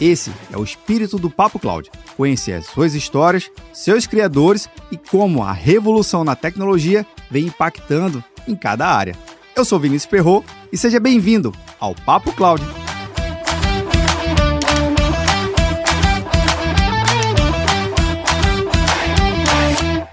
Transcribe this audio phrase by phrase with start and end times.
[0.00, 1.90] Esse é o espírito do Papo Cloud.
[2.16, 8.56] Conhecer as suas histórias, seus criadores e como a revolução na tecnologia vem impactando em
[8.56, 9.14] cada área.
[9.54, 10.42] Eu sou Vinícius Perro
[10.72, 12.64] e seja bem-vindo ao Papo Cloud.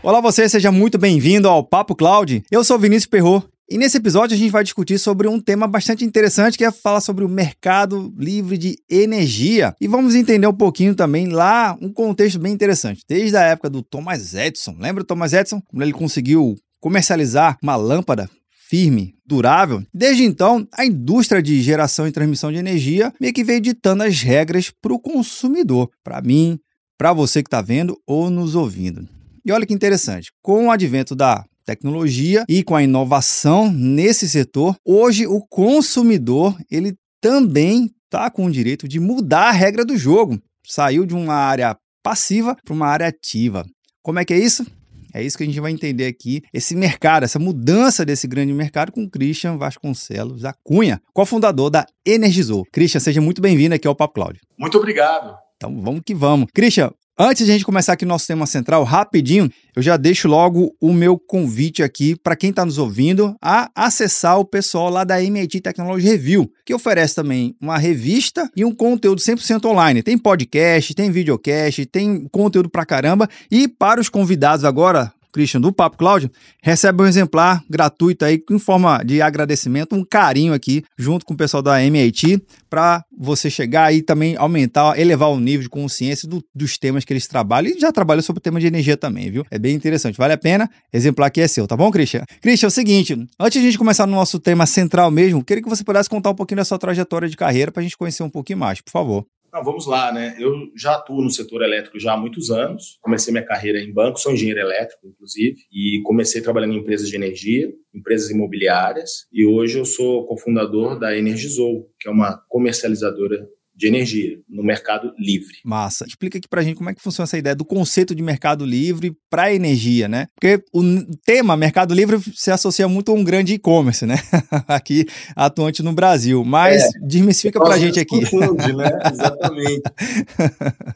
[0.03, 2.43] Olá você, seja muito bem-vindo ao Papo Cloud.
[2.51, 6.05] Eu sou Vinícius Perro e nesse episódio a gente vai discutir sobre um tema bastante
[6.05, 9.75] interessante que é falar sobre o mercado livre de energia.
[9.81, 13.03] E vamos entender um pouquinho também lá um contexto bem interessante.
[13.07, 15.61] Desde a época do Thomas Edison, lembra do Thomas Edison?
[15.67, 18.29] Quando ele conseguiu comercializar uma lâmpada
[18.69, 19.83] firme, durável.
[19.93, 24.21] Desde então, a indústria de geração e transmissão de energia meio que veio ditando as
[24.21, 26.59] regras para o consumidor, para mim,
[26.97, 29.07] para você que está vendo ou nos ouvindo.
[29.45, 34.77] E olha que interessante, com o advento da tecnologia e com a inovação nesse setor,
[34.85, 40.39] hoje o consumidor ele também está com o direito de mudar a regra do jogo.
[40.65, 43.65] Saiu de uma área passiva para uma área ativa.
[44.01, 44.65] Como é que é isso?
[45.13, 48.91] É isso que a gente vai entender aqui, esse mercado, essa mudança desse grande mercado
[48.91, 52.63] com Christian Vasconcelos da Cunha, cofundador da Energizou.
[52.71, 54.39] Christian, seja muito bem-vindo aqui ao Papo Cloud.
[54.57, 55.35] Muito obrigado.
[55.55, 56.47] Então vamos que vamos.
[56.53, 60.27] Christian, Antes de a gente começar aqui o nosso tema central, rapidinho, eu já deixo
[60.27, 65.03] logo o meu convite aqui para quem está nos ouvindo a acessar o pessoal lá
[65.03, 70.03] da MIT Technology Review, que oferece também uma revista e um conteúdo 100% online.
[70.03, 73.27] Tem podcast, tem videocast, tem conteúdo pra caramba.
[73.49, 76.29] E para os convidados agora, Christian, do Papo Cláudio,
[76.61, 81.37] recebe um exemplar gratuito aí, em forma de agradecimento, um carinho aqui, junto com o
[81.37, 86.43] pessoal da MIT, para você chegar aí também aumentar, elevar o nível de consciência do,
[86.53, 87.71] dos temas que eles trabalham.
[87.71, 89.45] E já trabalha sobre o tema de energia também, viu?
[89.49, 90.69] É bem interessante, vale a pena.
[90.91, 92.23] Exemplar aqui é seu, tá bom, Christian?
[92.41, 95.63] Christian, é o seguinte, antes de a gente começar no nosso tema central mesmo, queria
[95.63, 98.23] que você pudesse contar um pouquinho da sua trajetória de carreira para a gente conhecer
[98.23, 99.25] um pouquinho mais, por favor.
[99.51, 100.35] Não, vamos lá, né?
[100.37, 102.97] Eu já atuo no setor elétrico já há muitos anos.
[103.01, 107.15] Comecei minha carreira em banco, sou engenheiro elétrico, inclusive, e comecei trabalhando em empresas de
[107.15, 113.47] energia, empresas imobiliárias, e hoje eu sou cofundador da Energizou, que é uma comercializadora
[113.77, 115.57] de energia no mercado livre.
[115.63, 116.03] Massa.
[116.07, 119.15] Explica aqui pra gente como é que funciona essa ideia do conceito de mercado livre
[119.29, 120.27] para energia, né?
[120.33, 120.81] Porque o
[121.23, 124.15] tema mercado livre se associa muito a um grande e-commerce, né?
[124.67, 125.05] aqui
[125.35, 126.43] atuante no Brasil.
[126.43, 128.21] Mas é, desmistifica pra gente aqui.
[128.21, 128.89] Confunde, né?
[129.13, 129.83] Exatamente.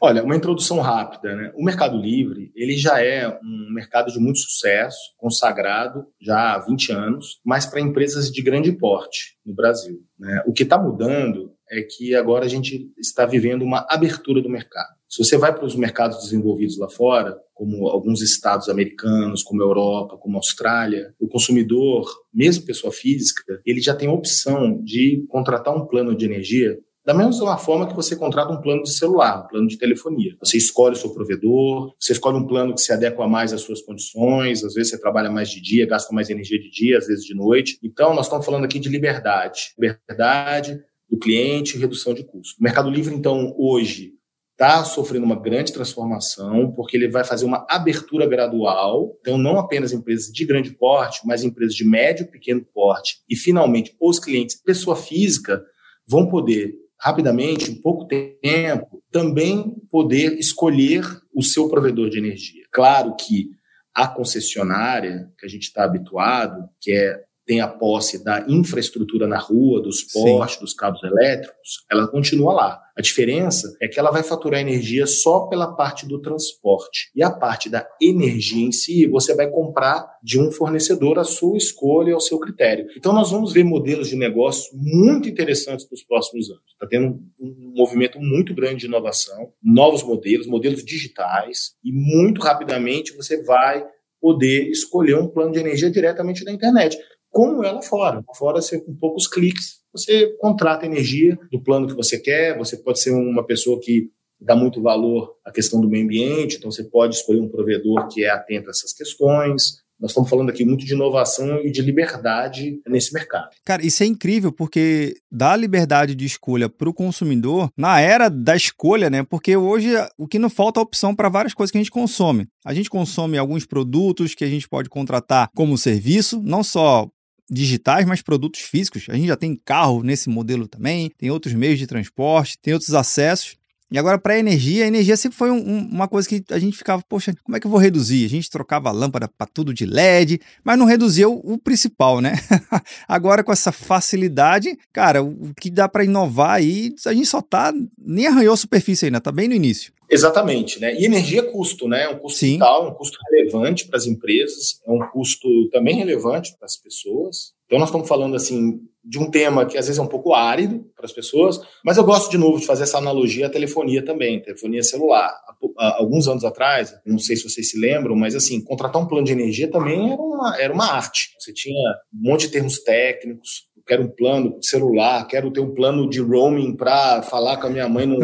[0.00, 1.52] Olha, uma introdução rápida, né?
[1.54, 6.90] O mercado livre, ele já é um mercado de muito sucesso, consagrado já há 20
[6.90, 10.00] anos, mas para empresas de grande porte no Brasil.
[10.18, 10.42] Né?
[10.46, 14.94] O que está mudando é que agora a gente está vivendo uma abertura do mercado.
[15.08, 19.66] Se você vai para os mercados desenvolvidos lá fora, como alguns estados americanos, como a
[19.66, 25.24] Europa, como a Austrália, o consumidor, mesmo pessoa física, ele já tem a opção de
[25.28, 29.44] contratar um plano de energia da mesma forma que você contrata um plano de celular,
[29.44, 30.36] um plano de telefonia.
[30.40, 33.82] Você escolhe o seu provedor, você escolhe um plano que se adequa mais às suas
[33.82, 37.24] condições, às vezes você trabalha mais de dia, gasta mais energia de dia, às vezes
[37.24, 37.78] de noite.
[37.82, 39.74] Então, nós estamos falando aqui de liberdade.
[39.76, 40.80] Liberdade,
[41.12, 42.58] do cliente redução de custo.
[42.58, 44.14] O Mercado Livre, então, hoje
[44.52, 49.14] está sofrendo uma grande transformação, porque ele vai fazer uma abertura gradual.
[49.20, 53.18] Então, não apenas empresas de grande porte, mas empresas de médio e pequeno porte.
[53.28, 55.62] E, finalmente, os clientes, pessoa física,
[56.06, 62.64] vão poder, rapidamente, em pouco tempo, também poder escolher o seu provedor de energia.
[62.72, 63.50] Claro que
[63.94, 67.20] a concessionária, que a gente está habituado, que é
[67.52, 72.80] tem a posse da infraestrutura na rua, dos postes, dos cabos elétricos, ela continua lá.
[72.96, 77.10] A diferença é que ela vai faturar energia só pela parte do transporte.
[77.14, 81.58] E a parte da energia em si, você vai comprar de um fornecedor a sua
[81.58, 82.86] escolha, ao seu critério.
[82.96, 86.62] Então, nós vamos ver modelos de negócio muito interessantes nos próximos anos.
[86.72, 93.14] Está tendo um movimento muito grande de inovação, novos modelos, modelos digitais, e muito rapidamente
[93.14, 93.84] você vai
[94.22, 96.96] poder escolher um plano de energia diretamente da internet
[97.32, 98.22] como ela fora.
[98.36, 102.56] Fora, você, com poucos cliques, você contrata energia do plano que você quer.
[102.58, 106.70] Você pode ser uma pessoa que dá muito valor à questão do meio ambiente, então
[106.70, 109.82] você pode escolher um provedor que é atento a essas questões.
[110.00, 113.50] Nós estamos falando aqui muito de inovação e de liberdade nesse mercado.
[113.64, 118.56] Cara, isso é incrível porque dá liberdade de escolha para o consumidor na era da
[118.56, 119.22] escolha, né?
[119.22, 122.48] Porque hoje o que não falta é opção para várias coisas que a gente consome.
[122.64, 127.08] A gente consome alguns produtos que a gente pode contratar como serviço, não só
[127.52, 129.06] digitais, mas produtos físicos.
[129.08, 132.94] A gente já tem carro nesse modelo também, tem outros meios de transporte, tem outros
[132.94, 133.56] acessos.
[133.90, 136.58] E agora, para a energia, a energia sempre foi um, um, uma coisa que a
[136.58, 138.24] gente ficava, poxa, como é que eu vou reduzir?
[138.24, 142.22] A gente trocava a lâmpada para tudo de LED, mas não reduzia o, o principal,
[142.22, 142.32] né?
[143.06, 147.70] agora, com essa facilidade, cara, o que dá para inovar aí, a gente só tá,
[147.98, 149.92] nem arranhou a superfície ainda, tá bem no início.
[150.12, 150.94] Exatamente, né?
[150.94, 152.02] E energia é custo, né?
[152.02, 152.52] É um custo Sim.
[152.52, 157.54] vital, um custo relevante para as empresas, é um custo também relevante para as pessoas.
[157.64, 160.84] Então, nós estamos falando, assim, de um tema que às vezes é um pouco árido
[160.94, 164.42] para as pessoas, mas eu gosto de novo de fazer essa analogia à telefonia também,
[164.42, 165.34] telefonia celular.
[165.78, 169.24] Há, alguns anos atrás, não sei se vocês se lembram, mas assim, contratar um plano
[169.24, 171.30] de energia também era uma, era uma arte.
[171.40, 175.72] Você tinha um monte de termos técnicos, quero um plano de celular, quero ter um
[175.72, 178.18] plano de roaming para falar com a minha mãe no,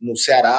[0.00, 0.58] no Ceará,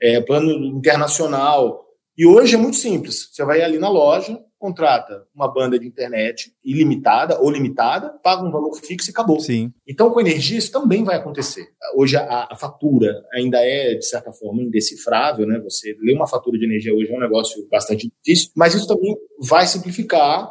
[0.00, 1.84] é, plano internacional.
[2.16, 3.28] E hoje é muito simples.
[3.32, 8.50] Você vai ali na loja, contrata uma banda de internet ilimitada ou limitada, paga um
[8.50, 9.40] valor fixo e acabou.
[9.40, 9.72] Sim.
[9.88, 11.66] Então, com energia, isso também vai acontecer.
[11.96, 15.58] Hoje, a, a, fatura ainda é, de certa forma, indecifrável, né?
[15.60, 19.16] Você ler uma fatura de energia hoje é um negócio bastante difícil, mas isso também
[19.48, 20.50] vai simplificar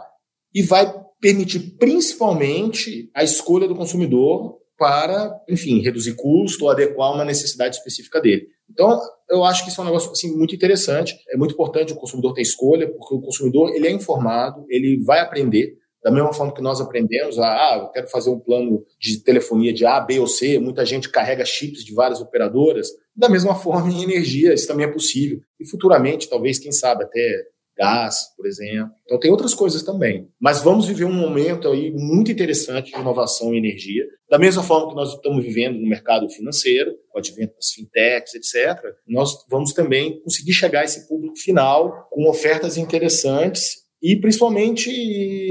[0.54, 0.92] e vai
[1.22, 8.22] permitir, principalmente, a escolha do consumidor para, enfim, reduzir custo ou adequar uma necessidade específica
[8.22, 8.48] dele.
[8.72, 8.98] Então,
[9.30, 11.16] eu acho que isso é um negócio assim, muito interessante.
[11.30, 15.20] É muito importante o consumidor ter escolha, porque o consumidor ele é informado, ele vai
[15.20, 15.78] aprender.
[16.02, 19.86] Da mesma forma que nós aprendemos, ah, eu quero fazer um plano de telefonia de
[19.86, 22.88] A, B ou C, muita gente carrega chips de várias operadoras.
[23.14, 25.42] Da mesma forma, em energia, isso também é possível.
[25.60, 27.44] E futuramente, talvez, quem sabe, até
[27.80, 28.92] gás, por exemplo.
[29.06, 30.28] Então tem outras coisas também.
[30.40, 34.90] Mas vamos viver um momento aí muito interessante de inovação em energia, da mesma forma
[34.90, 38.80] que nós estamos vivendo no mercado financeiro, com o advento das fintechs, etc.
[39.08, 44.92] Nós vamos também conseguir chegar a esse público final com ofertas interessantes e principalmente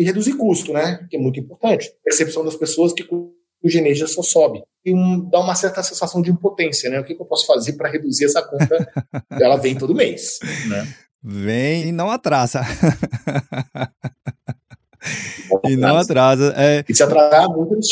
[0.03, 1.07] reduzir custo, né?
[1.11, 1.93] Que é muito importante.
[2.05, 4.63] Percepção das pessoas que cuja energia só sobe.
[4.85, 7.01] E um, dá uma certa sensação de impotência, né?
[7.01, 8.89] O que, que eu posso fazer para reduzir essa conta?
[9.43, 10.39] Ela vem todo mês,
[10.69, 10.87] né?
[11.21, 12.63] Vem e não atrasa.
[15.69, 16.55] e não atrasa.
[16.57, 16.85] É...
[16.89, 17.89] E se atrasar muito, eles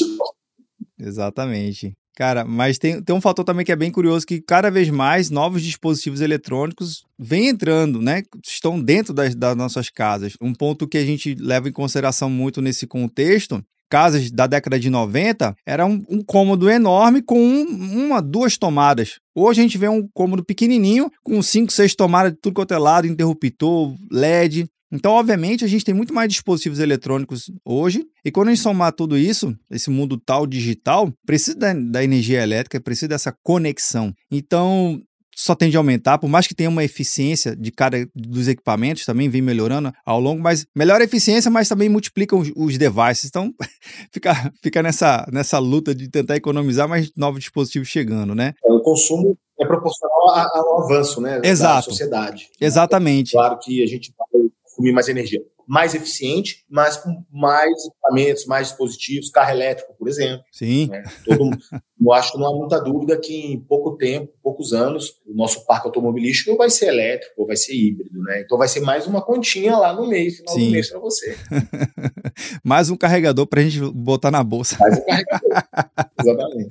[0.99, 1.93] Exatamente.
[2.17, 5.29] Cara, mas tem, tem um fator também que é bem curioso, que cada vez mais
[5.29, 8.23] novos dispositivos eletrônicos vêm entrando, né?
[8.43, 10.33] Estão dentro das, das nossas casas.
[10.41, 14.91] Um ponto que a gente leva em consideração muito nesse contexto casas da década de
[14.91, 19.19] 90, era um, um cômodo enorme com um, uma, duas tomadas.
[19.35, 22.79] Hoje a gente vê um cômodo pequenininho com cinco, seis tomadas de tudo quanto é
[22.79, 24.69] lado, interruptor, LED.
[24.97, 28.93] Então, obviamente, a gente tem muito mais dispositivos eletrônicos hoje, e quando a gente somar
[28.93, 34.13] tudo isso, esse mundo tal digital, precisa da, da energia elétrica, precisa dessa conexão.
[34.31, 35.01] Então,
[35.37, 39.29] só tende a aumentar, por mais que tenha uma eficiência de cada dos equipamentos, também
[39.29, 43.27] vem melhorando ao longo, mas melhora a eficiência, mas também multiplica os, os devices.
[43.27, 43.53] Então,
[44.11, 48.55] fica, fica nessa, nessa luta de tentar economizar, mais novos dispositivos chegando, né?
[48.65, 51.39] É, o consumo é proporcional ao avanço, né?
[51.45, 51.77] Exato.
[51.77, 52.45] Da sociedade.
[52.45, 52.61] Mundo.
[53.33, 58.69] Claro que a gente vai consumir mais energia mais eficiente, mas com mais equipamentos, mais
[58.69, 60.45] dispositivos, carro elétrico, por exemplo.
[60.53, 60.89] Sim.
[60.89, 61.03] Né?
[61.25, 61.51] Todo,
[62.01, 65.67] eu acho que não há muita dúvida que em pouco tempo, poucos anos, o nosso
[65.67, 68.43] parque automobilístico vai ser elétrico ou vai ser híbrido, né?
[68.43, 70.67] Então vai ser mais uma continha lá no mês, final Sim.
[70.67, 71.37] do mês para você.
[72.63, 74.77] mais um carregador para a gente botar na bolsa.
[74.79, 75.51] Mais um carregador.
[76.21, 76.69] Exatamente.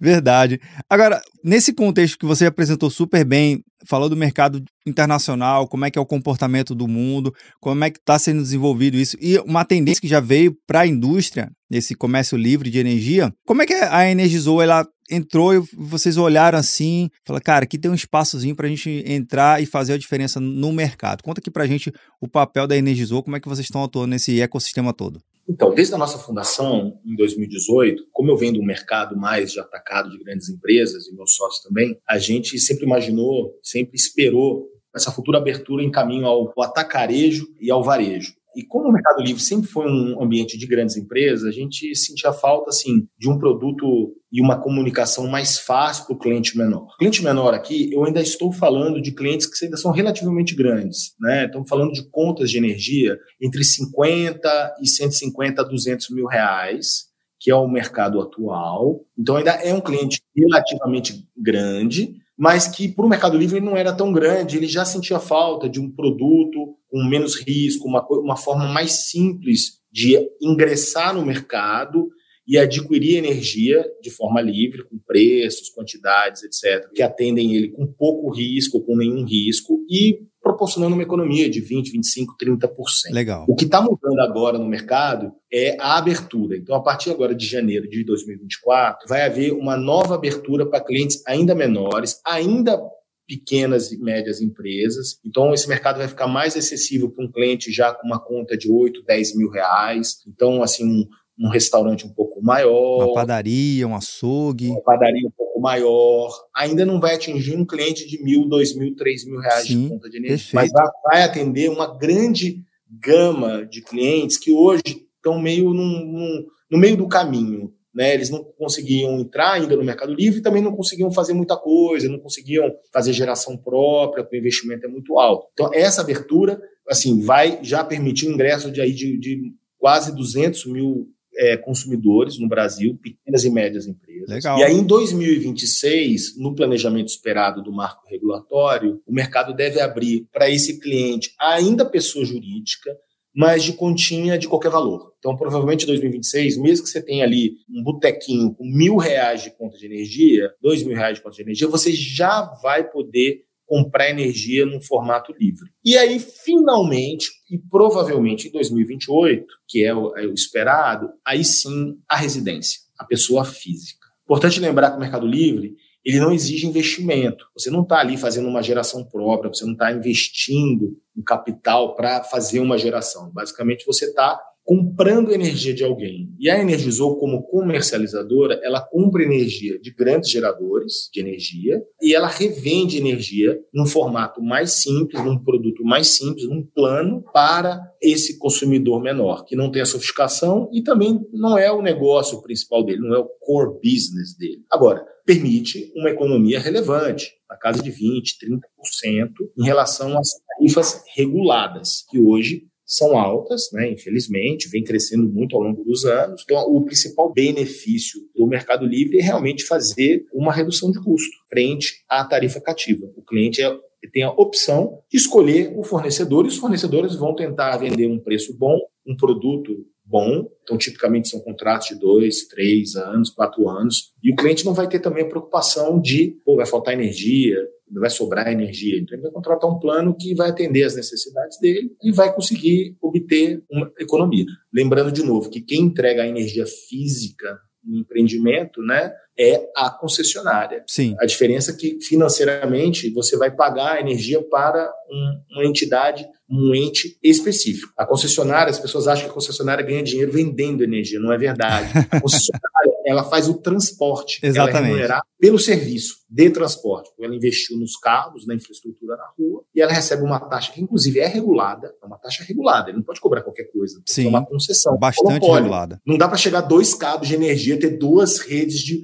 [0.00, 0.60] Verdade.
[0.90, 5.98] Agora, nesse contexto que você apresentou super bem, falou do mercado internacional, como é que
[5.98, 10.00] é o comportamento do mundo, como é que está sendo desenvolvido isso, e uma tendência
[10.00, 14.08] que já veio para a indústria, nesse comércio livre de energia, como é que a
[14.08, 18.70] Energizou, ela entrou e vocês olharam assim, falaram, cara, aqui tem um espaçozinho para a
[18.70, 21.22] gente entrar e fazer a diferença no mercado.
[21.22, 24.10] Conta aqui para a gente o papel da Energizou, como é que vocês estão atuando
[24.10, 25.20] nesse ecossistema todo.
[25.48, 30.10] Então, desde a nossa fundação, em 2018, como eu venho do mercado mais de atacado
[30.10, 35.38] de grandes empresas, e meus sócios também, a gente sempre imaginou, sempre esperou essa futura
[35.38, 38.34] abertura em caminho ao atacarejo e ao varejo.
[38.56, 42.32] E como o Mercado Livre sempre foi um ambiente de grandes empresas, a gente sentia
[42.32, 46.88] falta assim de um produto e uma comunicação mais fácil para o cliente menor.
[46.98, 51.46] Cliente menor aqui, eu ainda estou falando de clientes que ainda são relativamente grandes, né?
[51.46, 57.04] Estamos falando de contas de energia entre 50 e 150 a 200 mil reais,
[57.38, 59.04] que é o mercado atual.
[59.18, 63.92] Então ainda é um cliente relativamente grande, mas que para o Mercado Livre não era
[63.92, 68.66] tão grande, ele já sentia falta de um produto com menos risco, uma, uma forma
[68.66, 72.08] mais simples de ingressar no mercado
[72.46, 78.30] e adquirir energia de forma livre, com preços, quantidades, etc., que atendem ele com pouco
[78.30, 82.68] risco com nenhum risco e proporcionando uma economia de 20, 25, 30%.
[83.10, 83.46] Legal.
[83.48, 86.56] O que está mudando agora no mercado é a abertura.
[86.56, 91.22] Então, a partir agora de janeiro de 2024, vai haver uma nova abertura para clientes
[91.26, 92.78] ainda menores, ainda
[93.26, 95.18] pequenas e médias empresas.
[95.24, 98.70] Então, esse mercado vai ficar mais acessível para um cliente já com uma conta de
[98.70, 100.18] 8, 10 mil reais.
[100.28, 103.04] Então, assim, um, um restaurante um pouco maior.
[103.04, 104.70] Uma padaria, um açougue.
[104.70, 106.30] Uma padaria um pouco maior.
[106.54, 109.88] Ainda não vai atingir um cliente de mil, dois mil, três mil reais Sim, de
[109.90, 110.60] conta de energia.
[110.60, 110.72] Perfeito.
[110.74, 116.78] Mas vai, atender uma grande gama de clientes que hoje estão meio num, num, no
[116.78, 117.72] meio do caminho.
[117.94, 121.56] Né, eles não conseguiam entrar ainda no Mercado Livre e também não conseguiam fazer muita
[121.56, 125.46] coisa, não conseguiam fazer geração própria, porque o investimento é muito alto.
[125.52, 130.66] Então, essa abertura assim, vai já permitir o ingresso de, aí de, de quase 200
[130.66, 134.28] mil é, consumidores no Brasil, pequenas e médias empresas.
[134.28, 134.58] Legal.
[134.58, 140.50] E aí, em 2026, no planejamento esperado do marco regulatório, o mercado deve abrir para
[140.50, 142.90] esse cliente, ainda pessoa jurídica,
[143.34, 145.12] mas de continha de qualquer valor.
[145.18, 149.50] Então, provavelmente em 2026, mesmo que você tenha ali um botequinho com mil reais de
[149.50, 153.42] conta de energia, dois mil reais de conta de energia, você já vai poder
[153.74, 155.68] comprar energia num formato livre.
[155.84, 161.98] E aí, finalmente, e provavelmente em 2028, que é o, é o esperado, aí sim
[162.08, 164.06] a residência, a pessoa física.
[164.22, 167.46] Importante lembrar que o Mercado Livre ele não exige investimento.
[167.56, 172.22] Você não está ali fazendo uma geração própria, você não está investindo um capital para
[172.22, 173.28] fazer uma geração.
[173.32, 176.34] Basicamente, você está comprando energia de alguém.
[176.38, 182.28] E a Energizou, como comercializadora, ela compra energia de grandes geradores de energia e ela
[182.28, 189.02] revende energia num formato mais simples, num produto mais simples, num plano para esse consumidor
[189.02, 193.14] menor, que não tem a sofisticação e também não é o negócio principal dele, não
[193.14, 194.64] é o core business dele.
[194.70, 202.04] Agora, permite uma economia relevante, na casa de 20, 30% em relação às tarifas reguladas,
[202.10, 206.42] que hoje são altas, né, infelizmente, vem crescendo muito ao longo dos anos.
[206.44, 212.04] Então, o principal benefício do Mercado Livre é realmente fazer uma redução de custo frente
[212.08, 213.06] à tarifa cativa.
[213.16, 213.74] O cliente é,
[214.12, 218.56] tem a opção de escolher o fornecedor e os fornecedores vão tentar vender um preço
[218.56, 220.46] bom, um produto bom.
[220.62, 224.12] Então, tipicamente são contratos de dois, três anos, quatro anos.
[224.22, 227.56] E o cliente não vai ter também a preocupação de, pô, vai faltar energia,
[228.00, 228.98] vai sobrar energia.
[228.98, 232.96] Então, ele vai contratar um plano que vai atender as necessidades dele e vai conseguir
[233.00, 234.46] obter uma economia.
[234.72, 240.84] Lembrando de novo que quem entrega a energia física no empreendimento, né, é a concessionária.
[240.86, 241.16] Sim.
[241.18, 246.74] A diferença é que financeiramente você vai pagar a energia para um, uma entidade, um
[246.74, 247.92] ente específico.
[247.96, 251.90] A concessionária, as pessoas acham que a concessionária ganha dinheiro vendendo energia, não é verdade.
[252.10, 254.76] A concessionária, ela faz o transporte, Exatamente.
[254.76, 257.10] ela é remunerada pelo serviço de transporte.
[257.20, 261.18] Ela investiu nos carros, na infraestrutura na rua, e ela recebe uma taxa que inclusive
[261.18, 264.46] é regulada, é uma taxa regulada, ele não pode cobrar qualquer coisa, Sim, é uma
[264.46, 264.96] concessão.
[264.98, 266.00] Bastante regulada.
[266.06, 269.02] Não dá para chegar dois cabos de energia, ter duas redes de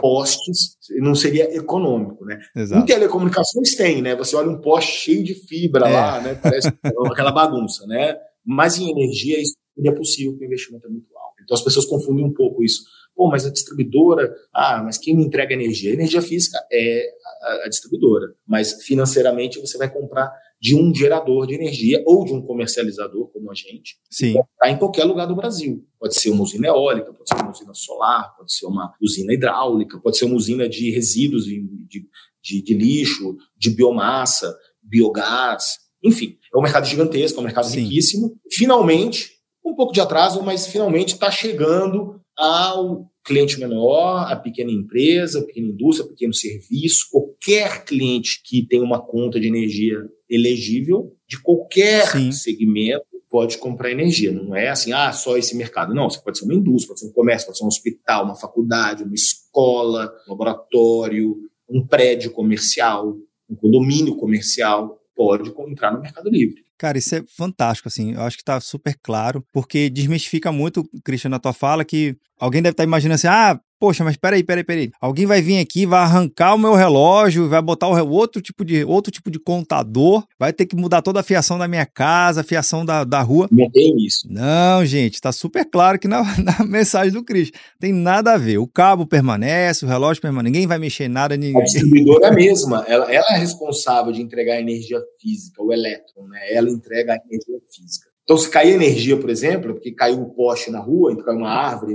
[0.00, 2.38] postes, não seria econômico, né?
[2.54, 2.82] Exato.
[2.82, 4.16] Em telecomunicações tem, né?
[4.16, 5.92] Você olha um poste cheio de fibra É.
[5.92, 6.34] lá, né?
[6.34, 6.68] Parece
[7.10, 8.16] aquela bagunça, né?
[8.44, 11.34] Mas em energia isso seria possível, porque o investimento é muito alto.
[11.42, 12.82] Então as pessoas confundem um pouco isso.
[13.14, 15.90] Pô, mas a distribuidora, ah, mas quem me entrega energia?
[15.90, 17.06] A energia física é
[17.44, 22.32] a, a distribuidora, mas financeiramente você vai comprar de um gerador de energia ou de
[22.32, 24.36] um comercializador como a gente, Sim.
[24.64, 25.86] em qualquer lugar do Brasil.
[26.00, 30.00] Pode ser uma usina eólica, pode ser uma usina solar, pode ser uma usina hidráulica,
[30.00, 32.08] pode ser uma usina de resíduos de, de,
[32.42, 36.38] de, de lixo, de biomassa, biogás, enfim.
[36.54, 37.80] É um mercado gigantesco, é um mercado Sim.
[37.80, 38.34] riquíssimo.
[38.50, 39.32] Finalmente,
[39.64, 45.44] um pouco de atraso, mas finalmente está chegando ao cliente menor, a pequena empresa, a
[45.44, 49.98] pequena indústria, pequeno serviço, qualquer cliente que tem uma conta de energia
[50.28, 52.32] elegível, de qualquer Sim.
[52.32, 54.30] segmento, pode comprar energia.
[54.30, 55.94] Não é assim, ah, só esse mercado.
[55.94, 58.36] Não, você pode ser uma indústria, pode ser um comércio, pode ser um hospital, uma
[58.36, 61.36] faculdade, uma escola, um laboratório,
[61.68, 63.16] um prédio comercial,
[63.48, 66.63] um condomínio comercial, pode entrar no Mercado Livre.
[66.78, 68.14] Cara, isso é fantástico, assim.
[68.14, 72.60] Eu acho que tá super claro, porque desmistifica muito, Cristian, na tua fala, que alguém
[72.60, 74.90] deve estar imaginando assim: ah, poxa, mas peraí, peraí, peraí.
[75.00, 78.84] Alguém vai vir aqui, vai arrancar o meu relógio, vai botar o outro tipo de
[78.84, 82.44] outro tipo de contador, vai ter que mudar toda a fiação da minha casa, a
[82.44, 83.48] fiação da, da rua.
[83.50, 84.26] Não tem isso.
[84.30, 88.58] Não, gente, tá super claro que na, na mensagem do Cristo tem nada a ver.
[88.58, 91.36] O cabo permanece, o relógio permanece, ninguém vai mexer em nada.
[91.36, 91.60] Ninguém...
[91.60, 95.72] A distribuidora é a mesma, ela, ela é responsável de entregar a energia física, o
[95.72, 96.40] elétron, né?
[96.52, 98.08] Ela entrega a energia física.
[98.24, 101.94] Então, se cair energia, por exemplo, porque caiu um poste na rua, caiu uma árvore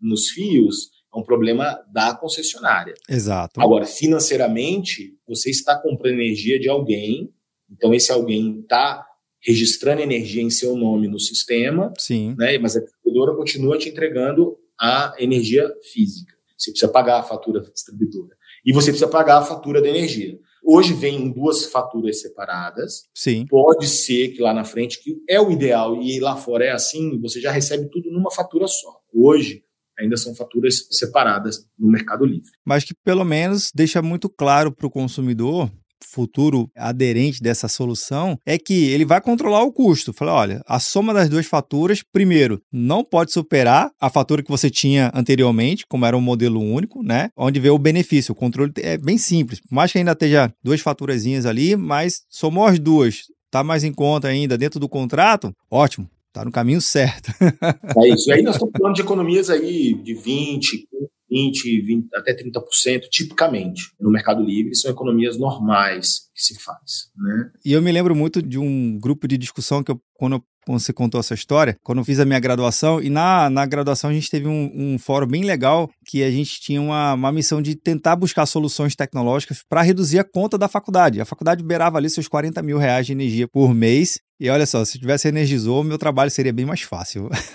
[0.00, 2.94] nos fios, é um problema da concessionária.
[3.08, 3.60] Exato.
[3.60, 7.32] Agora, financeiramente, você está comprando energia de alguém,
[7.70, 9.06] então esse alguém está
[9.42, 12.34] registrando energia em seu nome no sistema, Sim.
[12.38, 16.34] Né, mas a distribuidora continua te entregando a energia física.
[16.56, 18.34] Você precisa pagar a fatura distribuidora.
[18.64, 20.38] E você precisa pagar a fatura da energia.
[20.64, 23.04] Hoje vem em duas faturas separadas.
[23.14, 23.46] Sim.
[23.46, 27.20] Pode ser que lá na frente, que é o ideal, e lá fora é assim,
[27.20, 29.00] você já recebe tudo numa fatura só.
[29.12, 29.62] Hoje,
[29.98, 32.50] ainda são faturas separadas no Mercado Livre.
[32.64, 35.70] Mas que pelo menos deixa muito claro para o consumidor
[36.14, 40.12] futuro aderente dessa solução é que ele vai controlar o custo.
[40.12, 44.70] Fala, olha, a soma das duas faturas, primeiro, não pode superar a fatura que você
[44.70, 47.30] tinha anteriormente, como era um modelo único, né?
[47.36, 48.32] Onde vê o benefício.
[48.32, 49.60] O controle é bem simples.
[49.60, 53.92] Por mais que ainda esteja duas faturazinhas ali, mas somou as duas, tá mais em
[53.92, 56.08] conta ainda dentro do contrato, ótimo.
[56.34, 57.30] Tá no caminho certo.
[57.40, 58.28] é isso.
[58.28, 60.88] E aí nós estamos falando de economias aí de 20,
[61.30, 67.08] 20, 20 até 30%, tipicamente, no Mercado Livre, são economias normais que se faz.
[67.16, 67.52] Né?
[67.64, 70.80] E eu me lembro muito de um grupo de discussão que eu, quando, eu, quando
[70.80, 74.12] você contou essa história, quando eu fiz a minha graduação, e na, na graduação a
[74.12, 77.74] gente teve um, um fórum bem legal que a gente tinha uma, uma missão de
[77.74, 81.20] tentar buscar soluções tecnológicas para reduzir a conta da faculdade.
[81.20, 84.84] A faculdade beirava ali seus 40 mil reais de energia por mês, e olha só,
[84.84, 87.30] se tivesse energizou, meu trabalho seria bem mais fácil.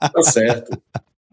[0.00, 0.80] tá certo.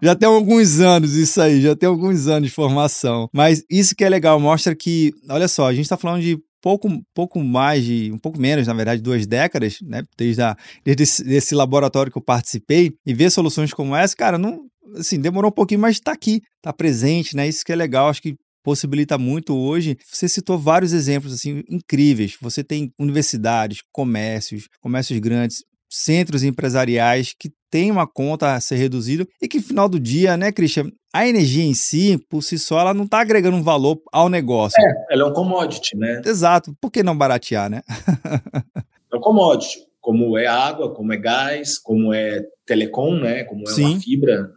[0.02, 3.30] Já tem alguns anos isso aí, já tem alguns anos de formação.
[3.34, 6.90] Mas isso que é legal, mostra que, olha só, a gente está falando de pouco,
[7.14, 10.02] pouco mais de, um pouco menos, na verdade, duas décadas, né?
[10.18, 14.66] Desde, a, desde esse, laboratório que eu participei, e ver soluções como essa, cara, não,
[14.98, 17.48] assim, demorou um pouquinho, mas está aqui, está presente, né?
[17.48, 19.96] Isso que é legal, acho que possibilita muito hoje.
[20.12, 22.36] Você citou vários exemplos assim incríveis.
[22.42, 29.28] Você tem universidades, comércios, comércios grandes, centros empresariais que têm uma conta a ser reduzida
[29.42, 32.80] e que no final do dia, né, Christian, a energia em si, por si só,
[32.80, 34.82] ela não está agregando um valor ao negócio.
[34.82, 36.22] É, ela é um commodity, né?
[36.26, 36.76] Exato.
[36.82, 37.82] Por que não baratear, né?
[39.12, 43.44] é um commodity, como é água, como é gás, como é telecom, né?
[43.46, 43.86] Como é Sim.
[43.86, 44.50] uma fibra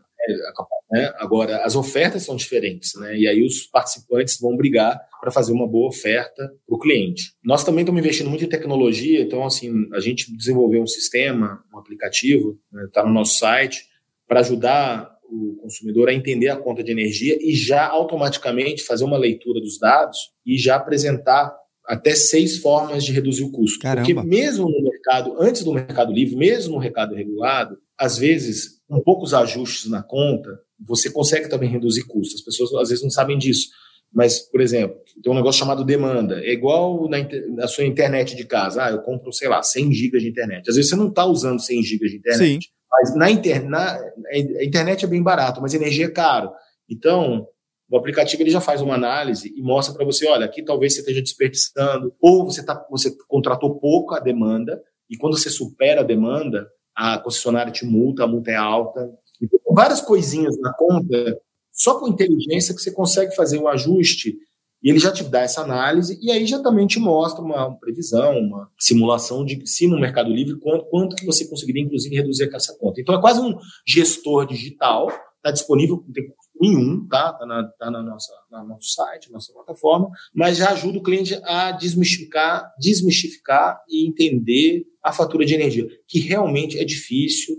[0.91, 1.13] né?
[1.19, 3.17] Agora, as ofertas são diferentes, né?
[3.17, 7.33] e aí os participantes vão brigar para fazer uma boa oferta para o cliente.
[7.45, 11.79] Nós também estamos investindo muito em tecnologia, então, assim, a gente desenvolveu um sistema, um
[11.79, 12.89] aplicativo, está né?
[12.93, 13.87] Tá no nosso site,
[14.27, 19.19] para ajudar o consumidor a entender a conta de energia e já automaticamente fazer uma
[19.19, 21.55] leitura dos dados e já apresentar
[21.87, 23.79] até seis formas de reduzir o custo.
[23.81, 24.07] Caramba.
[24.07, 29.01] Porque mesmo no mercado, antes do mercado livre, mesmo no mercado regulado, às vezes, com
[29.01, 32.41] poucos ajustes na conta, você consegue também reduzir custos.
[32.41, 33.69] As pessoas às vezes não sabem disso.
[34.13, 36.41] Mas, por exemplo, tem um negócio chamado demanda.
[36.43, 37.19] É igual na,
[37.55, 38.85] na sua internet de casa.
[38.85, 40.69] Ah, eu compro, sei lá, 100 gigas de internet.
[40.69, 42.65] Às vezes você não está usando 100 gigas de internet.
[42.65, 42.71] Sim.
[42.91, 43.99] Mas na, inter, na
[44.33, 46.51] a internet é bem barato, mas a energia é caro.
[46.89, 47.47] Então,
[47.91, 51.01] o aplicativo ele já faz uma análise e mostra para você, olha, aqui talvez você
[51.01, 56.05] esteja desperdiçando, ou você, tá, você contratou pouco a demanda, e quando você supera a
[56.05, 56.67] demanda,
[56.99, 59.09] a concessionária te multa, a multa é alta.
[59.41, 61.41] Então, várias coisinhas na conta,
[61.73, 64.37] só com inteligência que você consegue fazer o ajuste
[64.83, 68.37] e ele já te dá essa análise e aí já também te mostra uma previsão,
[68.39, 72.77] uma simulação de se no Mercado Livre quanto, quanto que você conseguiria inclusive reduzir essa
[72.77, 73.01] conta.
[73.01, 73.57] Então é quase um
[73.87, 76.27] gestor digital, está disponível, tem
[76.61, 77.31] nenhum, tá?
[77.33, 81.39] Está na, tá na nossa, na nosso site, nossa plataforma, mas já ajuda o cliente
[81.45, 87.57] a desmistificar, desmistificar e entender a fatura de energia, que realmente é difícil,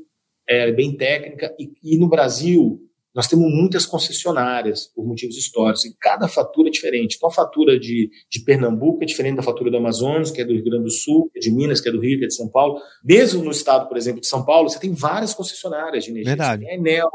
[0.48, 2.80] é bem técnica, e, e no Brasil
[3.14, 7.16] nós temos muitas concessionárias por motivos históricos, e cada fatura é diferente.
[7.18, 10.54] Então, a fatura de, de Pernambuco é diferente da fatura do Amazonas, que é do
[10.54, 12.36] Rio Grande do Sul, que é de Minas, que é do Rio, que é de
[12.36, 12.80] São Paulo.
[13.04, 16.30] Mesmo no estado, por exemplo, de São Paulo, você tem várias concessionárias de energia.
[16.30, 16.64] Verdade.
[16.64, 17.10] Você tem a Enel,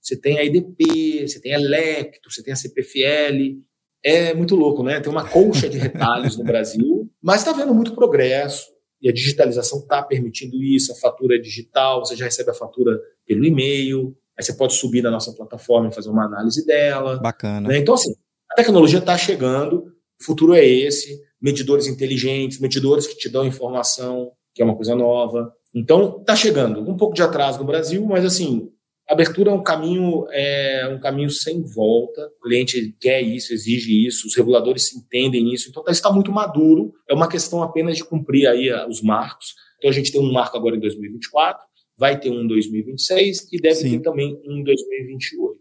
[0.00, 3.60] você tem a EDP, você tem a Electro, você tem a CPFL.
[4.02, 4.98] É muito louco, né?
[5.00, 8.66] Tem uma colcha de retalhos no Brasil, mas está vendo muito progresso
[9.00, 13.00] e a digitalização está permitindo isso, a fatura é digital, você já recebe a fatura
[13.26, 17.18] pelo e-mail, aí você pode subir na nossa plataforma e fazer uma análise dela.
[17.18, 17.68] Bacana.
[17.68, 17.78] Né?
[17.78, 18.14] Então, assim,
[18.50, 19.86] a tecnologia está chegando,
[20.20, 24.94] o futuro é esse, medidores inteligentes, medidores que te dão informação, que é uma coisa
[24.94, 25.52] nova.
[25.74, 28.70] Então, está chegando, um pouco de atraso no Brasil, mas assim,
[29.12, 32.30] abertura é um caminho é um caminho sem volta.
[32.38, 35.68] O cliente quer isso, exige isso, os reguladores entendem isso.
[35.68, 36.92] Então, está muito maduro.
[37.08, 39.54] É uma questão apenas de cumprir aí os marcos.
[39.78, 41.60] Então, a gente tem um marco agora em 2024,
[41.98, 43.90] vai ter um em 2026 e deve Sim.
[43.90, 45.60] ter também um em 2028.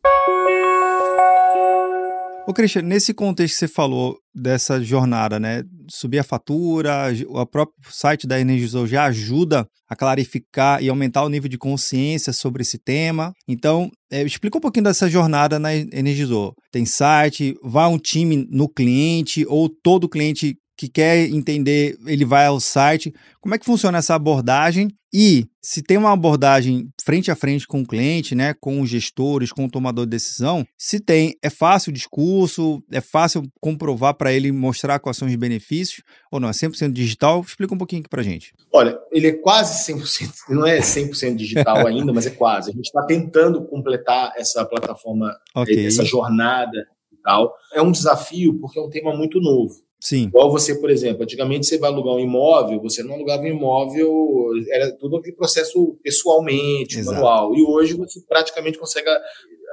[2.50, 5.62] Ô, Christian, nesse contexto que você falou dessa jornada, né?
[5.88, 11.30] Subir a fatura, o próprio site da Energizou já ajuda a clarificar e aumentar o
[11.30, 13.34] nível de consciência sobre esse tema.
[13.48, 16.56] Então, é, explica um pouquinho dessa jornada na Energizou.
[16.72, 22.46] Tem site, vai um time no cliente ou todo cliente que quer entender, ele vai
[22.46, 23.14] ao site.
[23.42, 24.88] Como é que funciona essa abordagem?
[25.14, 29.52] E se tem uma abordagem frente a frente com o cliente, né, com os gestores,
[29.52, 34.32] com o tomador de decisão, se tem, é fácil o discurso, é fácil comprovar para
[34.32, 37.42] ele mostrar quais são os benefícios, ou não, é 100% digital?
[37.42, 38.54] Explica um pouquinho aqui para gente.
[38.72, 42.70] Olha, ele é quase 100%, não é 100% digital ainda, mas é quase.
[42.70, 45.88] A gente está tentando completar essa plataforma, okay.
[45.88, 47.54] essa jornada e tal.
[47.74, 49.89] É um desafio porque é um tema muito novo.
[50.00, 50.28] Sim.
[50.28, 54.50] Igual você, por exemplo, antigamente você vai alugar um imóvel, você não alugava um imóvel,
[54.72, 57.16] era tudo aquele processo pessoalmente, Exato.
[57.16, 57.56] manual.
[57.56, 59.10] E hoje você praticamente consegue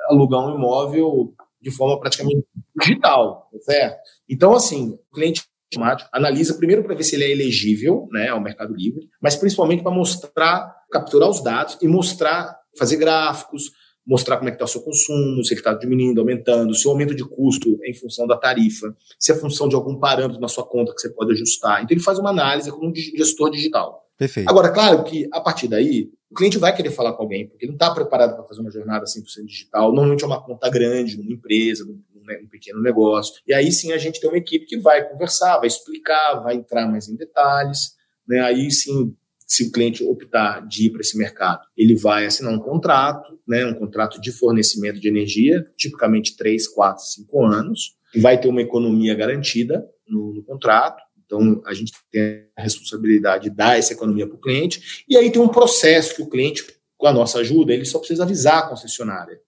[0.08, 2.44] alugar um imóvel de forma praticamente
[2.80, 3.98] digital, tá certo?
[4.28, 8.40] Então, assim, o cliente automático analisa primeiro para ver se ele é elegível né, ao
[8.40, 13.70] Mercado Livre, mas principalmente para mostrar, capturar os dados e mostrar, fazer gráficos,
[14.06, 16.90] mostrar como é que está o seu consumo, se ele está diminuindo, aumentando, se o
[16.90, 20.48] aumento de custo é em função da tarifa, se é função de algum parâmetro na
[20.48, 21.82] sua conta que você pode ajustar.
[21.82, 24.06] Então ele faz uma análise como um gestor digital.
[24.16, 24.48] Perfeito.
[24.48, 27.72] Agora, claro que a partir daí, o cliente vai querer falar com alguém, porque ele
[27.72, 29.92] não está preparado para fazer uma jornada 100% digital.
[29.92, 33.34] Normalmente é uma conta grande, numa empresa, num, num pequeno negócio.
[33.46, 36.88] E aí sim a gente tem uma equipe que vai conversar, vai explicar, vai entrar
[36.88, 37.94] mais em detalhes.
[38.26, 38.40] Né?
[38.40, 39.14] Aí sim
[39.46, 43.64] se o cliente optar de ir para esse mercado, ele vai assinar um contrato, né,
[43.64, 48.60] um contrato de fornecimento de energia, tipicamente 3, 4, 5 anos, e vai ter uma
[48.60, 51.00] economia garantida no, no contrato.
[51.24, 55.04] Então, a gente tem a responsabilidade de dar essa economia para o cliente.
[55.08, 56.64] E aí tem um processo que o cliente,
[56.96, 59.40] com a nossa ajuda, ele só precisa avisar a concessionária.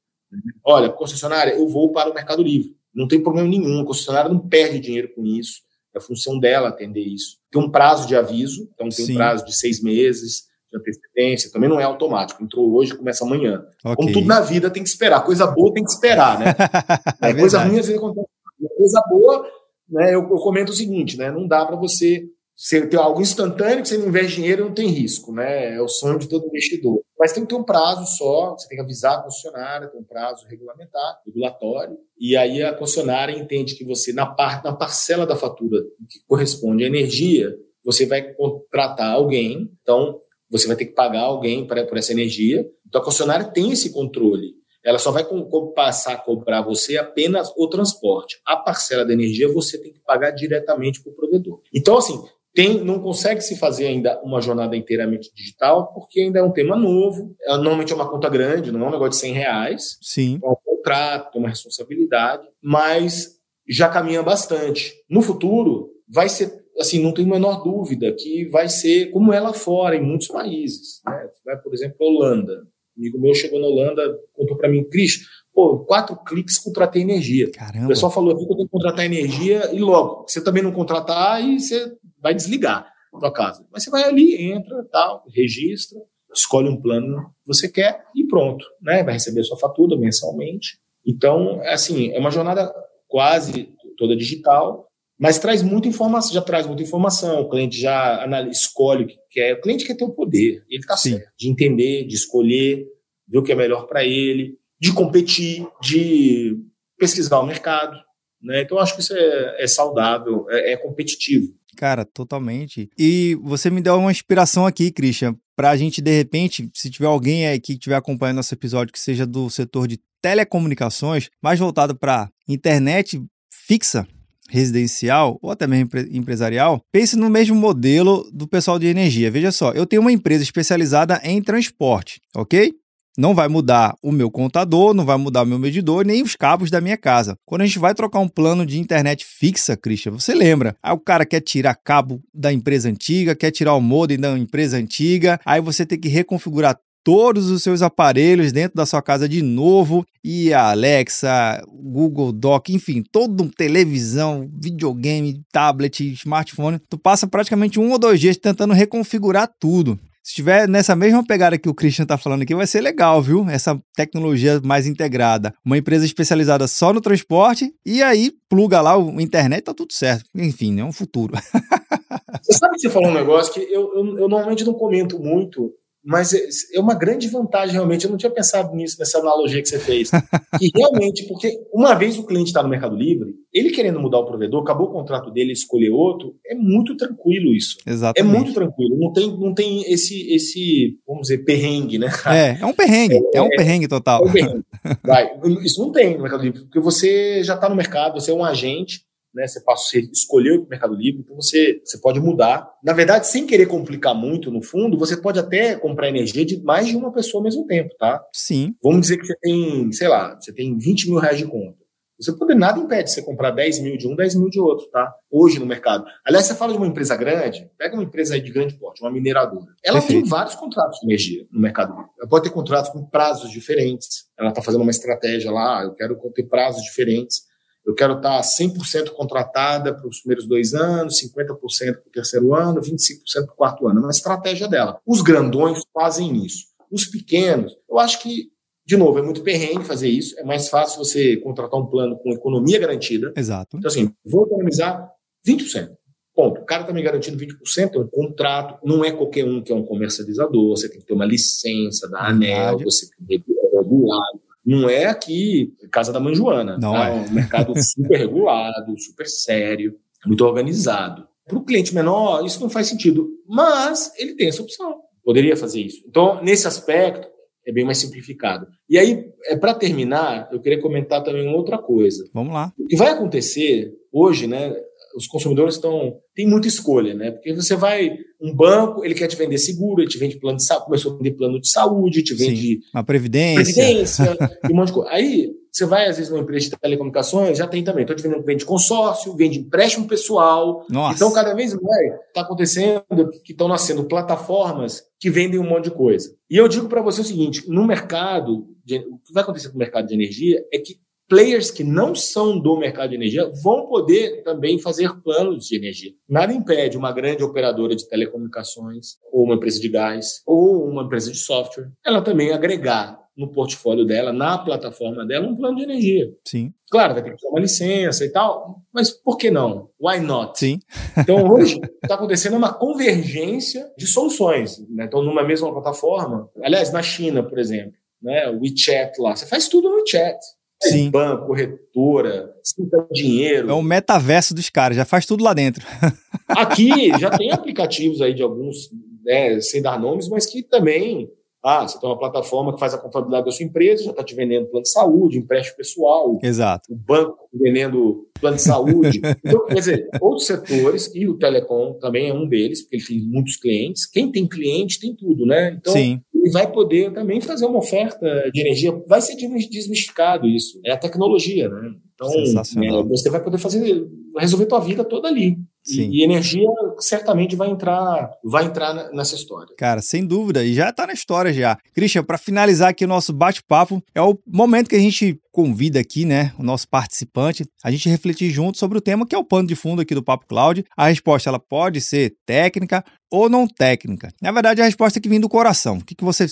[0.65, 2.77] Olha, concessionária, eu vou para o Mercado Livre.
[2.95, 5.63] Não tem problema nenhum, a concessionária não perde dinheiro com isso.
[5.95, 7.39] É função dela atender isso.
[7.51, 9.13] Tem um prazo de aviso, então tem Sim.
[9.13, 12.43] um prazo de seis meses de antecedência, também não é automático.
[12.43, 13.65] Entrou hoje, começa amanhã.
[13.83, 13.97] Okay.
[13.97, 15.25] Como tudo na vida tem que esperar.
[15.25, 16.55] Coisa boa tem que esperar, né?
[17.23, 18.29] é, coisa ruim às vezes acontece.
[18.77, 19.51] Coisa boa,
[19.89, 20.15] né?
[20.15, 21.31] Eu, eu comento o seguinte, né?
[21.31, 24.89] Não dá para você você ter algo instantâneo que você não investe dinheiro não tem
[24.89, 25.77] risco, né?
[25.77, 27.01] É o sonho de todo investidor.
[27.19, 30.05] Mas tem que ter um prazo só, você tem que avisar a concessionária, tem um
[30.05, 35.35] prazo regulamentar, regulatório, e aí a concessionária entende que você, na, parte, na parcela da
[35.35, 37.55] fatura que corresponde à energia,
[37.85, 42.67] você vai contratar alguém, então você vai ter que pagar alguém pra, por essa energia.
[42.87, 44.55] Então a concessionária tem esse controle.
[44.85, 45.27] Ela só vai
[45.75, 48.41] passar a cobrar você apenas o transporte.
[48.47, 51.61] A parcela da energia você tem que pagar diretamente para o provedor.
[51.75, 52.23] Então, assim,
[52.59, 56.75] tem, não consegue se fazer ainda uma jornada inteiramente digital, porque ainda é um tema
[56.75, 57.37] novo.
[57.43, 59.97] É, normalmente é uma conta grande, não é um negócio de 100 reais.
[60.03, 60.41] Sim.
[60.43, 64.93] É um contrato, é uma responsabilidade, mas já caminha bastante.
[65.09, 69.39] No futuro, vai ser, assim, não tem a menor dúvida que vai ser como é
[69.39, 71.01] lá fora, em muitos países.
[71.07, 71.29] Né?
[71.47, 72.67] Vai, por exemplo, a Holanda.
[72.97, 75.21] Um amigo meu chegou na Holanda, contou para mim, Cris,
[75.55, 77.53] pô, quatro cliques contratei energia.
[77.53, 77.85] Caramba.
[77.85, 80.73] O pessoal falou aqui que eu tenho que contratar energia e logo, você também não
[80.73, 83.67] contratar, aí você vai desligar a tua casa.
[83.73, 85.99] Mas você vai ali, entra, tal, registra,
[86.33, 89.03] escolhe um plano que você quer e pronto, né?
[89.03, 90.79] Vai receber a sua fatura mensalmente.
[91.07, 92.73] Então, é assim, é uma jornada
[93.07, 94.87] quase toda digital,
[95.19, 99.19] mas traz muita informação, já traz muita informação, o cliente já analisa, escolhe o que
[99.31, 102.87] quer, o cliente quer ter o poder, ele está certo, de entender, de escolher,
[103.27, 106.57] ver o que é melhor para ele, de competir, de
[106.97, 107.99] pesquisar o mercado,
[108.43, 108.63] né?
[108.63, 111.53] Então, acho que isso é, é saudável, é, é competitivo.
[111.77, 112.91] Cara, totalmente.
[112.99, 117.07] E você me deu uma inspiração aqui, Christian, para a gente, de repente, se tiver
[117.07, 121.97] alguém aí que estiver acompanhando nosso episódio que seja do setor de telecomunicações, mais voltado
[121.97, 124.07] para internet fixa,
[124.49, 129.31] residencial ou até mesmo empresarial, pense no mesmo modelo do pessoal de energia.
[129.31, 132.73] Veja só, eu tenho uma empresa especializada em transporte, ok?
[133.19, 136.71] Não vai mudar o meu contador, não vai mudar o meu medidor, nem os cabos
[136.71, 137.37] da minha casa.
[137.45, 140.77] Quando a gente vai trocar um plano de internet fixa, Christian, você lembra?
[140.81, 144.77] Aí o cara quer tirar cabo da empresa antiga, quer tirar o modem da empresa
[144.77, 149.43] antiga, aí você tem que reconfigurar todos os seus aparelhos dentro da sua casa de
[149.43, 157.81] novo e a Alexa, Google Doc, enfim, todo televisão, videogame, tablet, smartphone, tu passa praticamente
[157.81, 159.99] um ou dois dias tentando reconfigurar tudo.
[160.23, 163.49] Se estiver nessa mesma pegada que o Christian está falando aqui, vai ser legal, viu?
[163.49, 165.55] Essa tecnologia mais integrada.
[165.65, 170.25] Uma empresa especializada só no transporte e aí pluga lá o internet, tá tudo certo.
[170.35, 171.35] Enfim, é um futuro.
[172.43, 175.73] Você sabe que você falou um negócio que eu, eu, eu normalmente não comento muito,
[176.09, 176.41] mas é,
[176.75, 178.07] é uma grande vantagem, realmente.
[178.07, 180.11] Eu não tinha pensado nisso, nessa analogia que você fez.
[180.59, 184.25] que realmente, porque uma vez o cliente está no Mercado Livre, ele querendo mudar o
[184.25, 187.77] provedor, acabou o contrato dele, escolher outro, é muito tranquilo isso.
[187.87, 188.35] Exatamente.
[188.35, 188.97] É muito tranquilo.
[188.99, 192.09] Não tem, não tem esse, esse, vamos dizer, perrengue, né?
[192.29, 193.17] É, é um perrengue.
[193.35, 194.25] É, é um perrengue total.
[194.25, 194.65] É um perrengue.
[195.05, 195.31] Vai.
[195.63, 198.45] Isso não tem no Mercado Livre, porque você já está no mercado, você é um
[198.45, 199.03] agente,
[199.39, 199.47] né?
[199.47, 202.69] Você, passa, você escolheu o Mercado Livre, então você, você pode mudar.
[202.83, 206.89] Na verdade, sem querer complicar muito, no fundo, você pode até comprar energia de mais
[206.89, 208.21] de uma pessoa ao mesmo tempo, tá?
[208.35, 208.75] Sim.
[208.83, 211.79] Vamos dizer que você tem, sei lá, você tem 20 mil reais de conta.
[212.21, 215.15] Você pode, nada impede você comprar 10 mil de um, 10 mil de outro, tá?
[215.31, 216.05] Hoje no mercado.
[216.27, 219.11] Aliás, você fala de uma empresa grande, pega uma empresa aí de grande porte, uma
[219.11, 219.67] mineradora.
[219.85, 220.23] Ela Perfeito.
[220.23, 221.95] tem vários contratos de energia no mercado.
[222.19, 224.25] Ela pode ter contratos com prazos diferentes.
[224.37, 227.48] Ela está fazendo uma estratégia lá, eu quero ter prazos diferentes
[227.89, 232.83] eu quero estar 100% contratada para os primeiros dois anos, 50% para o terceiro ano,
[232.83, 234.01] 25% para o quarto ano.
[234.01, 235.01] É uma estratégia dela.
[235.07, 236.67] Os grandões fazem isso.
[236.93, 238.51] Os pequenos, eu acho que,
[238.87, 240.39] de novo, é muito perrengue fazer isso.
[240.39, 243.33] É mais fácil você contratar um plano com economia garantida.
[243.35, 243.79] Exato.
[243.79, 245.11] Então, assim, vou economizar
[245.47, 245.89] 20%.
[246.35, 246.61] Ponto.
[246.61, 249.75] O cara está me garantindo 20%, é um contrato, não é qualquer um que é
[249.75, 254.48] um comercializador, você tem que ter uma licença da ANEL, você tem que regulado.
[254.69, 256.77] Não é aqui Casa da Manjoana.
[256.79, 257.09] Não tá?
[257.09, 257.11] é.
[257.11, 261.27] é um mercado super regulado, super sério, muito organizado.
[261.47, 265.01] Para o cliente menor, isso não faz sentido, mas ele tem essa opção.
[265.25, 266.05] Poderia fazer isso.
[266.07, 267.27] Então, nesse aspecto,
[267.67, 268.67] é bem mais simplificado.
[268.91, 272.29] E aí, é, para terminar, eu queria comentar também outra coisa.
[272.35, 272.71] Vamos lá.
[272.79, 274.75] O que vai acontecer hoje, né?
[275.19, 277.33] Os consumidores estão tem muita escolha, né?
[277.33, 280.65] Porque você vai um banco, ele quer te vender seguro, ele te vende plano de
[280.65, 284.39] saúde, começou a vender plano de saúde, te vende Sim, uma previdência, previdência
[284.71, 285.11] um monte de coisa.
[285.11, 288.05] Aí você vai às vezes numa empresa de telecomunicações, já tem também.
[288.05, 290.87] Então te vendendo vende consórcio, vende empréstimo pessoal.
[290.89, 291.17] Nossa.
[291.17, 293.03] Então cada vez mais está acontecendo
[293.45, 296.33] que estão nascendo plataformas que vendem um monte de coisa.
[296.49, 299.75] E eu digo para você o seguinte: no mercado, de, o que vai acontecer com
[299.75, 303.87] o mercado de energia é que players que não são do mercado de energia vão
[303.87, 306.13] poder também fazer planos de energia.
[306.29, 311.31] Nada impede uma grande operadora de telecomunicações, ou uma empresa de gás, ou uma empresa
[311.31, 316.29] de software, ela também agregar no portfólio dela, na plataforma dela, um plano de energia.
[316.45, 316.75] Sim.
[316.91, 319.89] Claro, vai ter que ter uma licença e tal, mas por que não?
[320.01, 320.59] Why not?
[320.59, 320.81] Sim.
[321.17, 324.81] Então, hoje, está acontecendo uma convergência de soluções.
[324.91, 325.05] Né?
[325.05, 328.51] Então, numa mesma plataforma, aliás, na China, por exemplo, né?
[328.51, 330.39] o WeChat lá, você faz tudo no WeChat.
[330.83, 331.11] Sim.
[331.11, 333.71] banco, corretora, sinta dinheiro.
[333.71, 335.85] É o metaverso dos caras, já faz tudo lá dentro.
[336.49, 338.91] Aqui já tem aplicativos aí de alguns,
[339.25, 341.31] né, sem dar nomes, mas que também.
[341.61, 344.33] Ah, você tem uma plataforma que faz a contabilidade da sua empresa, já está te
[344.33, 346.39] vendendo plano de saúde, empréstimo pessoal.
[346.41, 346.85] Exato.
[346.91, 349.21] O banco vendendo plano de saúde.
[349.45, 353.21] Então, quer dizer, outros setores, e o Telecom também é um deles, porque ele tem
[353.21, 354.07] muitos clientes.
[354.07, 355.77] Quem tem cliente tem tudo, né?
[355.77, 358.93] Então, Sim e vai poder também fazer uma oferta de energia.
[359.07, 360.81] Vai ser desmistificado isso.
[360.85, 361.95] É a tecnologia, né?
[362.15, 365.57] Então, é, você vai poder fazer, resolver tua vida toda ali.
[365.85, 366.11] Sim.
[366.11, 369.75] E, e energia certamente vai entrar, vai entrar nessa história.
[369.77, 371.79] Cara, sem dúvida, e já está na história já.
[371.95, 376.25] Christian, para finalizar aqui o nosso bate-papo, é o momento que a gente convida aqui,
[376.25, 379.67] né, o nosso participante, a gente refletir junto sobre o tema que é o pano
[379.67, 380.85] de fundo aqui do Papo Cloud.
[380.97, 384.33] A resposta ela pode ser técnica ou não técnica.
[384.41, 385.99] Na verdade, a resposta é que vem do coração.
[385.99, 386.47] O que, que você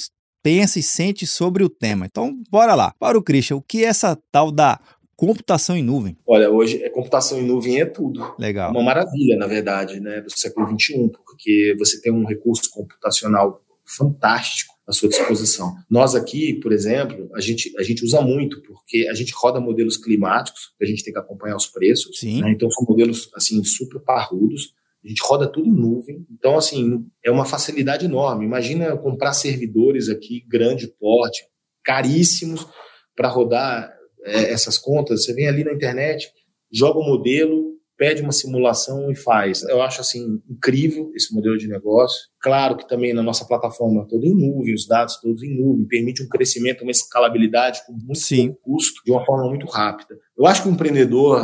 [0.46, 2.06] pensa e sente sobre o tema.
[2.06, 2.94] Então, bora lá.
[3.00, 4.78] Para o Christian, o que é essa tal da
[5.16, 6.16] computação em nuvem?
[6.26, 8.34] Olha, hoje é computação em nuvem é tudo.
[8.38, 8.70] Legal.
[8.70, 14.74] Uma maravilha, na verdade, né, do século XXI, porque você tem um recurso computacional fantástico
[14.86, 15.74] à sua disposição.
[15.88, 19.96] Nós aqui, por exemplo, a gente, a gente usa muito, porque a gente roda modelos
[19.96, 22.20] climáticos, a gente tem que acompanhar os preços.
[22.22, 22.50] Né?
[22.50, 24.74] Então, são modelos assim super parrudos.
[25.04, 26.26] A gente roda tudo em nuvem.
[26.30, 28.44] Então, assim, é uma facilidade enorme.
[28.44, 31.44] Imagina comprar servidores aqui, grande porte,
[31.84, 32.66] caríssimos,
[33.14, 33.95] para rodar
[34.26, 36.30] é, essas contas, você vem ali na internet,
[36.72, 39.62] joga o um modelo, pede uma simulação e faz.
[39.62, 42.28] Eu acho assim incrível esse modelo de negócio.
[42.40, 46.22] Claro que também na nossa plataforma toda em nuvem, os dados todos em nuvem, permite
[46.22, 48.54] um crescimento, uma escalabilidade com muito Sim.
[48.62, 50.16] custo, de uma forma muito rápida.
[50.36, 51.38] Eu acho que o empreendedor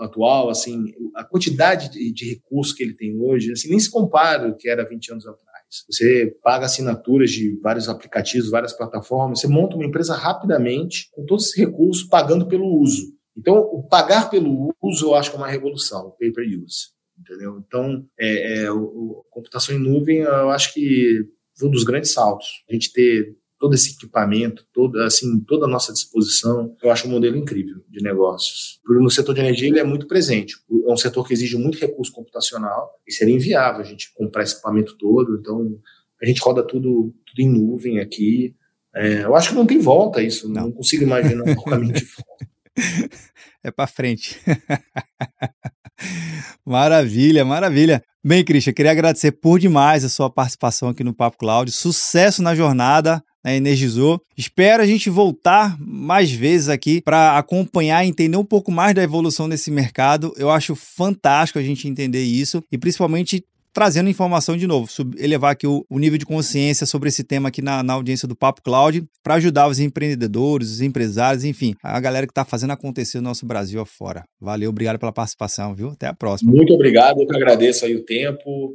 [0.00, 4.48] atual, assim, a quantidade de, de recursos que ele tem hoje, assim, nem se compara
[4.48, 5.57] o que era 20 anos atrás.
[5.90, 11.46] Você paga assinaturas de vários aplicativos, várias plataformas, você monta uma empresa rapidamente com todos
[11.46, 13.12] esses recursos pagando pelo uso.
[13.36, 16.88] Então, o pagar pelo uso eu acho que é uma revolução, o pay per use.
[17.18, 17.62] Entendeu?
[17.66, 21.24] Então, é, é, o, o, computação em nuvem, eu acho que
[21.56, 22.46] foi um dos grandes saltos.
[22.68, 27.10] A gente ter todo esse equipamento, toda, assim, toda a nossa disposição, eu acho um
[27.10, 28.80] modelo incrível de negócios.
[28.86, 30.54] No setor de energia, ele é muito presente.
[30.86, 34.54] É um setor que exige muito recurso computacional e seria inviável a gente comprar esse
[34.54, 35.36] equipamento todo.
[35.38, 35.78] Então,
[36.22, 38.54] a gente roda tudo, tudo em nuvem aqui.
[38.94, 42.04] É, eu acho que não tem volta isso, não, não consigo imaginar um caminho de
[42.04, 42.48] volta.
[43.64, 44.40] É para frente.
[46.64, 48.00] maravilha, maravilha.
[48.24, 51.72] Bem, Christian, queria agradecer por demais a sua participação aqui no Papo Cloud.
[51.72, 54.20] Sucesso na jornada né, Energizou.
[54.36, 59.02] Espero a gente voltar mais vezes aqui para acompanhar e entender um pouco mais da
[59.02, 60.32] evolução desse mercado.
[60.36, 65.64] Eu acho fantástico a gente entender isso e principalmente trazendo informação de novo, elevar aqui
[65.64, 69.04] o, o, nível de consciência sobre esse tema aqui na, na audiência do Papo Cloud,
[69.22, 73.46] para ajudar os empreendedores, os empresários, enfim, a galera que está fazendo acontecer o nosso
[73.46, 74.24] Brasil afora.
[74.40, 75.90] Valeu, obrigado pela participação, viu?
[75.90, 76.50] Até a próxima.
[76.50, 78.74] Muito obrigado, eu que agradeço aí o tempo,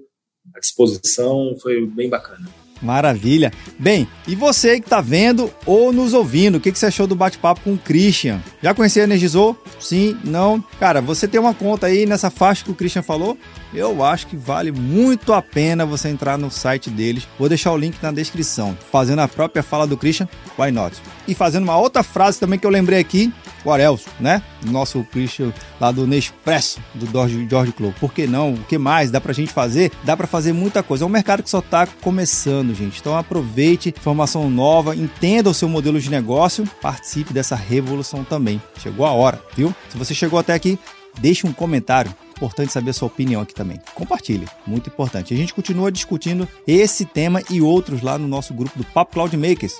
[0.56, 2.63] a disposição, foi bem bacana.
[2.84, 3.52] Maravilha.
[3.80, 7.16] Bem, e você que está vendo ou nos ouvindo, o que, que você achou do
[7.16, 8.42] bate-papo com o Christian?
[8.62, 9.58] Já conhecia a Energizou?
[9.80, 10.18] Sim?
[10.24, 10.64] Não?
[10.80, 13.38] Cara, você tem uma conta aí nessa faixa que o Christian falou?
[13.74, 17.28] Eu acho que vale muito a pena você entrar no site deles.
[17.40, 18.78] Vou deixar o link na descrição.
[18.92, 20.28] Fazendo a própria fala do Christian,
[20.60, 20.96] why not?
[21.28, 23.34] E fazendo uma outra frase também que eu lembrei aqui,
[23.66, 24.42] what else, né?
[24.66, 27.94] Nosso Christian lá do Nespresso, do George, George Club.
[28.00, 28.54] Por que não?
[28.54, 29.92] O que mais dá pra gente fazer?
[30.04, 31.04] Dá para fazer muita coisa.
[31.04, 33.00] É um mercado que só tá começando, gente.
[33.00, 38.62] Então aproveite, informação nova, entenda o seu modelo de negócio, participe dessa revolução também.
[38.78, 39.74] Chegou a hora, viu?
[39.90, 40.78] Se você chegou até aqui,
[41.20, 43.80] deixe um comentário importante saber sua opinião aqui também.
[43.94, 45.34] Compartilhe, muito importante.
[45.34, 49.36] A gente continua discutindo esse tema e outros lá no nosso grupo do Papo Cloud
[49.38, 49.76] Makers,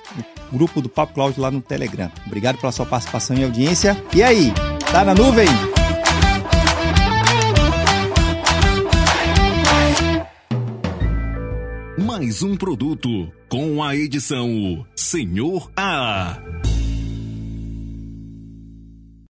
[0.52, 2.12] o grupo do Papo Cloud lá no Telegram.
[2.26, 4.02] Obrigado pela sua participação e audiência.
[4.14, 4.52] E aí,
[4.92, 5.48] tá na nuvem?
[12.06, 16.38] Mais um produto com a edição Senhor A.